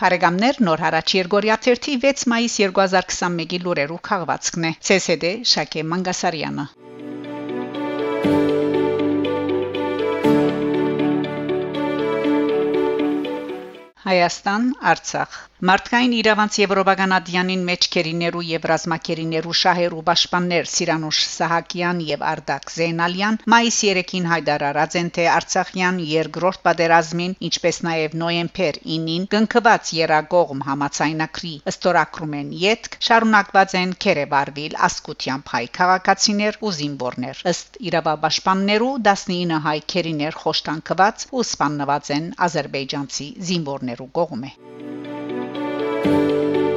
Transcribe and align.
Փարեգամներ 0.00 0.58
նոր 0.66 0.80
հարաճ 0.84 1.12
Երգորիա 1.16 1.54
6 1.66 2.24
մայիս 2.30 2.54
2021-ի 2.62 3.60
լուրերով 3.66 4.00
քաղվածքն 4.08 4.66
է 4.68 4.72
ՑՍԴ 4.96 5.30
Շակե 5.52 5.84
Մանգասարյանը 5.92 6.66
Հայաստան 14.04 14.68
Արցախ 14.92 15.40
Մարտկային 15.64 16.12
իրավանց 16.12 16.56
Եվրոպական 16.60 17.12
ադյանին 17.16 17.60
մեջքերիներու 17.66 18.40
եւ 18.46 18.66
ռազմակերիներու 18.70 19.54
շահերու 19.60 20.02
պաշտպաններ 20.08 20.66
Սիրանուշ 20.72 21.20
Սահակյան 21.26 22.02
եւ 22.08 22.24
Արդակ 22.30 22.72
Զեյնալյան 22.74 23.38
մայիս 23.54 23.78
3-ին 23.86 24.28
հայտարարած 24.32 24.96
են 25.00 25.08
թե 25.16 25.24
Արցախյան 25.36 26.02
երկրորդ 26.10 26.60
պատերազմին 26.68 27.36
ինչպես 27.48 27.80
նաեւ 27.88 28.18
նոյեմբեր 28.24 28.80
9-ին 28.90 29.24
կնքված 29.36 29.94
երագողմ 30.00 30.60
համացայնակրի 30.68 31.54
ըստորակրում 31.72 32.36
են 32.42 32.52
յետք 32.66 33.00
շարունակված 33.08 33.76
են 33.80 33.96
Քերեբարվիլ 34.04 34.78
ասկուտյան 34.90 35.48
հայ 35.56 35.64
քաղաքացիներ 35.80 36.60
ու 36.60 36.74
զինվորներ 36.82 37.42
ըստ 37.54 37.80
իրավապաշտպաններու 37.88 38.92
19 39.08 39.64
հայ 39.70 39.78
քերիներ 39.96 40.40
խոշտանկված 40.44 41.28
ու 41.32 41.48
սպաննված 41.48 42.14
են 42.20 42.30
ազերբայջանցի 42.50 43.32
զինվորներու 43.52 44.12
կողմէ 44.20 44.56
Música 46.06 46.75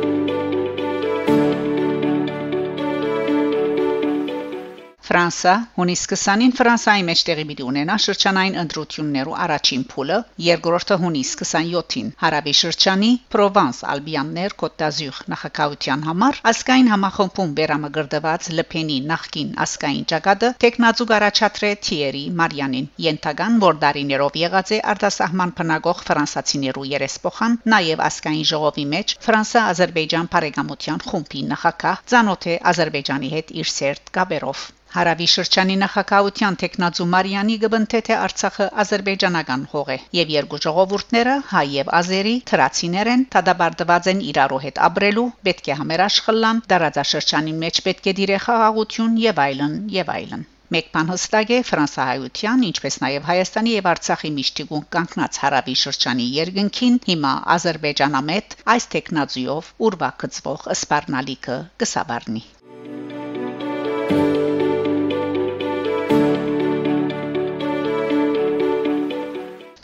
Ֆրանսա 5.09 5.51
հունիս 5.75 6.01
20-ին 6.09 6.51
Ֆրանսայի 6.57 7.03
մեջ 7.05 7.21
տեղի 7.27 7.43
պիտի 7.49 7.63
ունենա 7.65 7.93
շրջանային 8.03 8.57
ընտրություններու 8.63 9.31
առաջին 9.45 9.85
փուլը, 9.93 10.17
երկրորդը 10.47 10.97
հունիս 11.03 11.31
27-ին 11.39 12.11
Հարավի 12.23 12.53
շրջանի 12.59 13.09
Պրովանս 13.35 13.79
Ալբիաններ 13.93 14.55
Կոտազյուղ 14.63 15.21
նախակայության 15.33 16.05
համար 16.09 16.41
ասկային 16.51 16.91
համախմբում 16.93 17.55
վերամգրդված 17.61 18.51
Լփենի 18.59 18.99
նախկին 19.13 19.49
ասկային 19.65 20.05
ճակատը 20.13 20.51
տեխնազուգ 20.65 21.15
առաջատրե 21.17 21.73
Թիերի 21.89 22.23
Մարյանին 22.43 22.89
Ենթագան 23.09 23.59
որ 23.65 23.81
դարիներով 23.85 24.39
եղած 24.43 24.75
է 24.77 24.81
արտասահման 24.93 25.55
բնակող 25.63 26.05
ֆրանսացիներու 26.11 26.89
երեսփոխան 26.93 27.59
նաև 27.75 28.05
ասկային 28.11 28.49
ժողովի 28.53 28.85
մեջ 28.93 29.17
Ֆրանսա-Ադրբեջան 29.25 30.33
բարեկամության 30.37 31.05
խումբի 31.09 31.47
նախակահ 31.55 32.03
ցանոթ 32.13 32.51
է 32.53 32.59
Ադրբեջանի 32.73 33.37
հետ 33.39 33.55
իր 33.63 33.73
սերտ 33.79 34.13
գաբերով 34.19 34.69
Հարավի 34.93 35.27
շրջանի 35.31 35.75
նախակահության 35.83 36.59
տեխնացու 36.61 37.07
Մարիանի 37.13 37.55
գբնթե 37.63 37.99
թե 38.09 38.15
Արցախը 38.19 38.67
ազերբայջանական 38.83 39.65
հող 39.73 39.91
է 39.95 39.97
եւ 40.19 40.35
երկու 40.35 40.61
ժողովուրդները 40.65 41.35
հայ 41.53 41.65
եւ 41.73 41.91
ազերի 42.01 42.35
թրացիներ 42.51 43.11
են 43.15 43.25
տադաբարդված 43.35 44.13
են 44.13 44.23
իրարու 44.33 44.61
հետ 44.67 44.85
ապրելու 44.89 45.25
պետք 45.49 45.73
է 45.73 45.79
համերաշխլան 45.81 46.63
դարաձաշրջանի 46.73 47.57
մեջ 47.65 47.81
պետք 47.89 48.13
է 48.13 48.15
դիրե 48.21 48.39
խաղաղություն 48.49 49.19
եւ 49.29 49.43
այլն 49.49 49.75
եւ 49.99 50.15
այլն 50.19 50.47
Մեկ 50.73 50.89
բան 50.95 51.07
հստակ 51.09 51.51
է 51.55 51.55
Ֆրանսահայության, 51.67 52.65
ինչպես 52.67 52.97
նաև 53.03 53.23
Հայաստանի 53.29 53.71
եւ 53.73 53.87
Արցախի 53.91 54.31
միշտիկուն 54.35 54.83
կանգնած 54.95 55.39
հարավի 55.45 55.75
շրջանի 55.85 56.27
երկնքին 56.35 57.01
հիմա 57.07 57.33
Ադրբեջանամետ 57.55 58.55
այս 58.75 58.87
տեխնազիով 58.93 59.73
ուրվա 59.89 60.13
կծվող 60.25 60.69
սպառնալիքը 60.77 61.59
կսաբարնի 61.83 62.47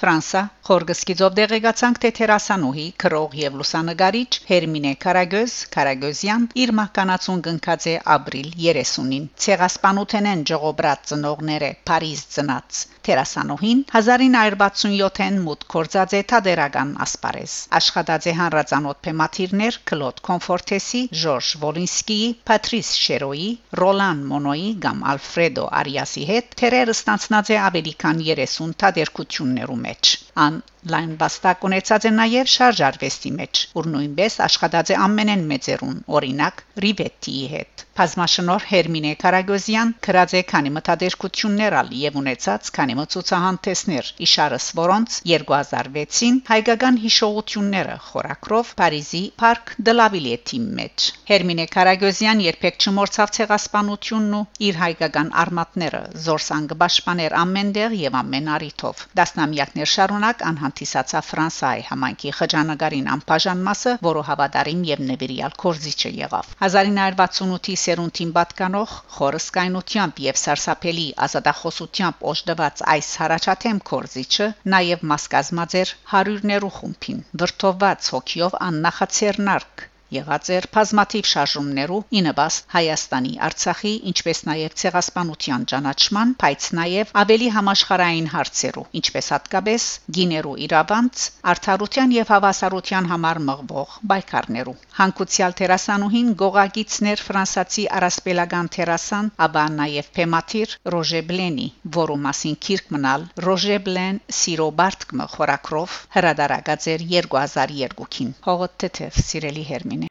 Ֆրանսա 0.05 0.41
Խորգսկիցով 0.65 1.33
դեղեկացանք 1.37 1.97
թե 2.03 2.09
թերասանուհի 2.17 2.85
քրող 3.03 3.33
եւ 3.39 3.57
լուսանգարիչ 3.59 4.29
Հերմինե 4.47 4.93
Կարագոզ 5.03 5.57
Կարագոզյան 5.75 6.47
իր 6.63 6.73
մահկանացուն 6.79 7.43
գնքած 7.47 7.85
է 7.91 7.93
ապրիլ 8.15 8.49
30-ին 8.63 9.27
ցեղասպանութենեն 9.45 10.41
ժողոբրած 10.51 11.05
ծնողները 11.11 11.69
Փարիզ 11.89 12.23
ծնած 12.37 12.81
Տերասանուհին 13.05 13.81
1967-ին 13.93 15.35
մուտ 15.45 15.67
կորցած 15.75 16.13
է 16.17 16.21
թադերական 16.31 16.95
ասպարեզ 17.05 17.53
աշխատած 17.79 18.27
է 18.31 18.33
հանրացանոթ 18.39 19.01
թեմատիրներ 19.05 19.77
Կլոդ 19.91 20.23
Կոմֆորտեսի 20.29 21.01
Ժորժ 21.25 21.51
Վոլինսկիի 21.61 22.31
Պատրիս 22.49 22.89
Շերոյի 23.03 23.51
Ռոլան 23.81 24.25
Մոնոյի 24.33 24.71
կամ 24.87 25.05
Ալֆրեդո 25.13 25.67
Արիասի 25.83 26.25
հետ 26.31 26.59
թերերը 26.63 26.97
ստանցնած 26.97 27.53
է 27.53 27.61
ավելի 27.69 27.95
քան 28.05 28.25
30 28.31 28.75
թադերկություններու 28.81 29.81
մեջ 29.85 30.15
ան 30.47 30.54
um, 30.55 30.63
լայն 30.93 31.15
վաստակ 31.21 31.65
ունեցած 31.69 32.07
է 32.09 32.11
նաև 32.19 32.51
շարժարվեստի 32.55 33.31
մեջ, 33.39 33.63
որ 33.79 33.89
նույնպես 33.95 34.37
աշխատած 34.45 34.93
է 34.93 34.99
ամենեն 35.07 35.43
մեծերուն, 35.51 35.97
օրինակ 36.19 36.63
Ռիվետիի 36.85 37.45
հետ։ 37.55 37.85
Բազմաշնոր 37.95 38.63
Հերմինե 38.69 39.11
Կարագոզյան 39.21 39.91
գրած 40.05 40.31
է 40.35 40.39
քանի 40.51 40.71
մտադերկություններ 40.75 41.75
ալ 41.79 41.91
եւ 41.95 42.17
ունեցած 42.21 42.71
քանի 42.75 42.95
մցուցահանդեսներ, 42.99 44.09
իշարս 44.25 44.65
որոնց 44.79 45.19
2006-ին 45.31 46.39
հայկական 46.49 46.99
հիշողությունները 47.05 47.95
խորակրով 48.09 48.73
Փարիզի 48.81 49.21
Parc 49.39 49.71
de 49.79 49.95
la 49.95 50.09
Villette 50.15 50.59
մեջ։ 50.81 51.05
Հերմինե 51.31 51.67
Կարագոզյան 51.77 52.43
երբեք 52.45 52.83
չմորցավ 52.83 53.33
ցեղասպանությունն 53.39 54.35
ու 54.41 54.43
իր 54.67 54.81
հայկական 54.83 55.31
արմատները, 55.45 56.03
զորսանգ 56.27 56.75
պաշտպաներ 56.83 57.37
ամենտեղ 57.45 57.97
եւ 58.01 58.19
ամեն 58.25 58.51
արիթով։ 58.59 59.07
Դասնամյակներ 59.21 59.93
շարունակ 59.95 60.45
անհան 60.51 60.74
հանդիսացավ 60.75 61.25
Ֆրանսայի 61.25 61.83
համայնքի 61.89 62.31
խճանկարին 62.37 63.05
անբաժան 63.11 63.61
մասը, 63.67 63.91
որը 64.07 64.23
հավատարիմ 64.29 64.81
եւ 64.87 65.03
նվիրյալ 65.11 65.55
կորզիչը 65.61 66.11
եղավ 66.17 66.49
1968-ի 66.67 67.75
սերունդին 67.83 68.33
պատկանող 68.39 68.97
խորսկայնությամբ 69.19 70.21
եւ 70.25 70.41
սարսափելի 70.43 71.07
ազատախոսությամբ 71.27 72.27
օժտված 72.35 72.85
այս 72.97 73.15
հարաճաթեմ 73.23 73.81
կորզիչը 73.93 74.51
նաեւ 74.75 75.09
մաս 75.15 75.31
կազմած 75.37 75.79
էր 75.85 75.97
հարյուրներու 76.13 76.75
խումբին 76.81 77.25
վրթովված 77.43 78.15
հոգիով 78.17 78.63
աննախացերնարկ 78.69 79.89
եղած 80.15 80.51
էր 80.55 80.67
բազմաթիվ 80.75 81.29
շարժումներու 81.31 81.99
ինыбաս 82.19 82.59
Հայաստանի, 82.75 83.33
Արցախի, 83.47 83.93
ինչպես 84.11 84.41
նաև 84.49 84.75
ցեղասպանության 84.81 85.65
ճանաչման, 85.71 86.33
բայց 86.45 86.69
նաև 86.79 87.13
ավելի 87.21 87.49
համաշխարհային 87.55 88.29
հարցերու, 88.35 88.85
ինչպես 89.01 89.31
հատկապես 89.35 89.87
գիներու 90.17 90.55
իրավանց, 90.65 91.25
արդարության 91.55 92.15
եւ 92.15 92.31
հավասարության 92.35 93.09
համար 93.11 93.41
մղվող 93.49 93.97
բայկարներու։ 94.13 94.75
Հանկուցյալ 94.99 95.57
տերասանուհին 95.61 96.29
գողագիցներ 96.41 97.25
ֆրանսացի 97.29 97.87
արասպելական 97.99 98.71
տերասան, 98.77 99.31
ապա 99.47 99.65
նաև 99.79 100.11
Փեմաթիր 100.19 100.77
Ռոժե 100.95 101.21
Բլենի, 101.31 101.67
որու 101.99 102.19
մասին 102.27 102.59
քիրք 102.67 102.91
մնալ 102.95 103.27
Ռոժե 103.47 103.79
Բլեն 103.89 104.21
Սիրո 104.39 104.69
Բարտկը 104.81 105.29
խորակրով 105.35 105.99
հրադարագած 106.17 106.89
էր 106.95 107.07
2002-ին։ 107.13 108.35
Հողոտ 108.49 108.77
թեթև 108.85 109.23
սիրելի 109.29 109.65
հերմին 109.71 110.04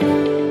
Thank 0.00 0.28
you. 0.28 0.47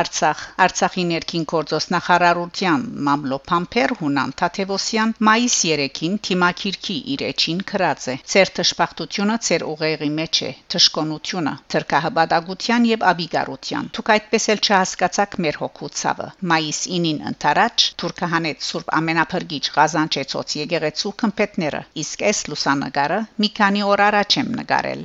Արցախ 0.00 0.40
Արցախի 0.64 1.04
ներքին 1.10 1.44
գործոս 1.52 1.86
նախարարության 1.94 2.84
մամլո 3.08 3.38
Փամփեր 3.50 3.94
Հունան 4.00 4.34
Թաթևոսյան 4.40 5.14
մայիս 5.28 5.56
3-ին 5.70 6.16
թիմակիրքի 6.28 6.96
իր 7.14 7.24
էջին 7.28 7.60
քրած 7.70 8.06
է. 8.12 8.16
Ծեր 8.34 8.52
տշպախտությունը 8.58 9.36
ծեր 9.48 9.66
ուղեղի 9.74 10.10
մեջ 10.18 10.40
է 10.48 10.50
թշկոնությունը 10.74 11.54
թրկահաբադագության 11.74 12.88
եւ 12.90 13.06
աբիգարության 13.14 13.90
դուք 13.98 14.12
այդպես 14.16 14.48
էլ 14.54 14.62
չհասկացաք 14.68 15.38
մեր 15.46 15.60
հոգու 15.64 15.92
ցավը 16.02 16.28
մայիս 16.54 16.80
9-ին 16.94 17.20
ընթരാճ 17.32 17.88
թուրքահանեց 18.02 18.68
Սուրբ 18.70 18.94
Ամենափրկիչ 19.00 19.64
Ղազանչեցոց 19.78 20.56
եկեղեցու 20.64 21.14
քմփետները 21.24 21.82
իսկ 22.04 22.28
այս 22.30 22.44
լուսանգարը 22.52 23.20
մի 23.44 23.52
քանի 23.60 23.84
օր 23.94 24.06
առաջ 24.10 24.40
եմ 24.42 24.54
նկարել 24.62 25.04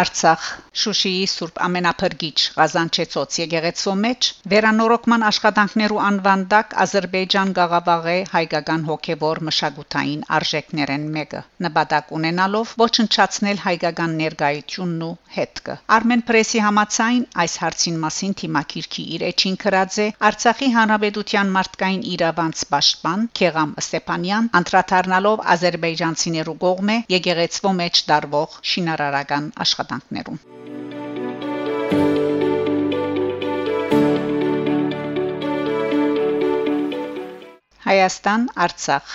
Արցախ 0.00 0.42
Շուշիի 0.82 1.26
Սուրբ 1.30 1.58
Ամենափրկիչ 1.64 2.38
Ղազանչեցոց 2.54 3.36
եկեղեցու 3.40 3.92
մեջ 4.04 4.28
վերանորոգման 4.52 5.24
աշխատանքներու 5.26 6.00
անվանդակ 6.06 6.72
Ադրբեջան 6.84 7.52
գաղավաղե 7.58 8.14
հայկական 8.32 8.86
հոգևոր 8.88 9.40
մշակութային 9.48 10.24
արժեքներեն 10.38 11.04
մեկը 11.18 11.42
նպատակ 11.66 12.10
ունենալով 12.18 12.72
ոչնչացնել 12.82 13.62
հայկական 13.66 14.16
ներկայությունն 14.22 15.04
ու 15.08 15.12
հետքը 15.36 15.76
Armen 15.98 16.24
Press-ի 16.32 16.64
համացայն 16.66 17.22
այս 17.44 17.54
հարցին 17.62 18.02
մասին 18.06 18.34
թիմակիրքի 18.42 19.06
իր 19.18 19.26
էջին 19.30 19.60
քրած 19.66 20.00
է 20.06 20.08
Արցախի 20.30 20.72
հանրապետության 20.78 21.54
մարդկային 21.58 22.04
իրավանց 22.16 22.64
պաշտպան 22.74 23.24
Քեղամ 23.42 23.76
Ստեփանյան 23.84 24.50
անդրադառնալով 24.62 25.46
ադրբեջանցիներու 25.54 26.58
կողմէ 26.66 26.98
եկեղեցու 27.18 27.76
մեջ 27.84 28.04
դարվող 28.10 28.60
շինարարական 28.74 29.50
աշխատանքներուն 29.68 30.44
Հայաստան 37.84 38.44
Արցախ 38.64 39.10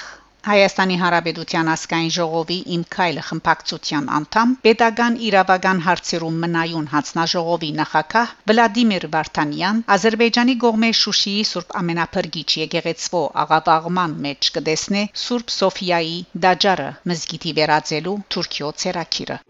Հայաստանի 0.47 0.95
Հանրապետության 0.99 1.69
ազգային 1.71 2.11
ժողովի 2.15 2.55
Իմ 2.75 2.83
քայլը 2.95 3.23
խմբակցության 3.29 4.05
անդամ 4.17 4.53
Պետական 4.67 5.17
իրավական 5.29 5.81
հարցերում 5.87 6.37
մնայուն 6.43 6.87
հանձնաժողովի 6.93 7.71
նախակահ 7.79 8.31
Վլադիմիր 8.51 9.07
Վարդանյան 9.17 9.83
Ադրբեջանի 9.97 10.55
գողմե 10.63 10.91
Շուշիի 11.01 11.43
Սուրբ 11.51 11.75
Ամենափրկիչ 11.81 12.47
եկեղեցվո 12.63 13.23
աղավաղման 13.45 14.17
մեջ 14.27 14.51
կտեսնե 14.59 15.05
Սուրբ 15.25 15.55
Սոֆիայի 15.59 16.17
դաճարը 16.47 16.89
մզգիտի 17.13 17.55
վերածելու 17.61 18.19
Թուրքիո 18.37 18.73
ցերակիրը 18.85 19.41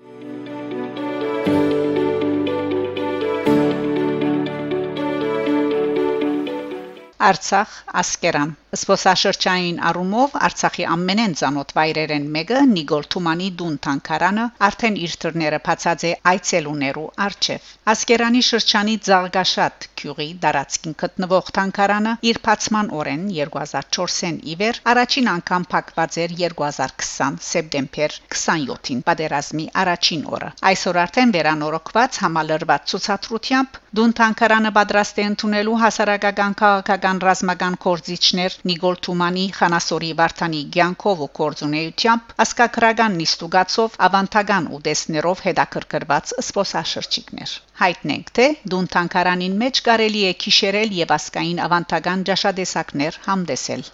Արցախ 7.19 7.71
ասկերան 7.99 8.51
Սփոսաշրջային 8.69 9.77
առումով 9.89 10.35
Արցախի 10.45 10.83
ամենեն 10.93 11.31
ցանոթ 11.39 11.71
վայրերեն 11.77 12.25
մեկը 12.35 12.59
Նիգոլ 12.73 13.07
Թումանի 13.15 13.47
Դուն 13.61 13.77
Թանկարանը 13.85 14.43
արդեն 14.67 14.99
իր 15.05 15.15
դռները 15.23 15.59
բացած 15.67 16.05
է 16.09 16.11
այցելուներու 16.31 17.05
արչև։ 17.25 17.71
Ասկերանի 17.93 18.41
շրջանի 18.49 18.93
Զարգաշատ 19.07 19.87
քյուղի 20.01 20.27
դարածքին 20.43 20.95
գտնվող 21.01 21.49
Թանկարանը 21.57 22.13
իր 22.29 22.41
բացման 22.45 22.91
օրեն 22.99 23.25
2004-ին 23.39 24.37
իվեր 24.53 24.81
առաջին 24.93 25.31
անգամ 25.33 25.67
փակված 25.73 26.19
էր 26.25 26.37
2020 26.43 27.41
սեպտեմբեր 27.49 28.15
27-ին 28.37 29.03
պատերազմի 29.09 29.67
առաջին 29.85 30.23
օրը։ 30.37 30.53
Այսօր 30.69 31.01
արդեն 31.07 31.35
վերանորոգված 31.39 32.21
համալրված 32.27 32.87
ցուցադրությամբ 32.93 33.83
Դուն 33.97 34.11
Թանկարանը 34.21 34.71
պատրաստ 34.77 35.19
է 35.19 35.23
ընդունելու 35.33 35.77
հասարակական 35.81 36.55
քաղաքական 36.59 37.21
ռազմական 37.25 37.77
կորզիչներ 37.85 38.58
Նիգոլ 38.69 38.97
Թումանի 39.05 39.45
Խանասորի 39.57 40.09
Վարդանի 40.19 40.61
Գյանկով 40.75 41.23
ու 41.25 41.29
կորձունեությամբ 41.39 42.33
ասկակրական 42.45 43.15
նիստուգացով 43.21 43.95
ավանտական 44.09 44.69
ուդեսներով 44.79 45.43
հետաքրքրված 45.47 46.33
սփոսաշրջիկներ 46.49 47.55
հայտնենք 47.83 48.33
թե 48.39 48.47
դուն 48.73 48.91
թանկարանին 48.97 49.57
մեջ 49.63 49.83
կարելի 49.89 50.25
է 50.31 50.33
քիշերել 50.43 50.97
եւ 50.99 51.15
ասկային 51.19 51.63
ավանտական 51.69 52.27
ճաշադեսակներ 52.31 53.23
համդեսել 53.29 53.87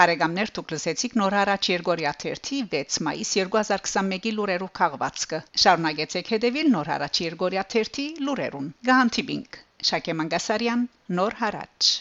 Փարեգամներ 0.00 0.50
դուք 0.56 0.70
լսեցիք 0.72 1.16
նոր 1.20 1.34
հարաճ 1.36 1.66
Երգորիա 1.70 2.12
1-ի 2.28 2.60
6 2.74 2.96
մայիս 3.08 3.32
2021-ի 3.40 4.32
լուրերով 4.38 4.70
քաղվածքը։ 4.80 5.42
Շարունակեցեք 5.64 6.32
հետևել 6.36 6.72
նոր 6.76 6.92
հարաճ 6.94 7.22
Երգորիա 7.26 7.66
1-ի 7.82 8.06
լուրերուն։ 8.30 8.72
Գահանտիբինգ 8.90 9.62
Շակե 9.92 10.16
Մանգասարյան 10.22 10.88
նոր 11.20 11.40
հարաճ 11.44 11.94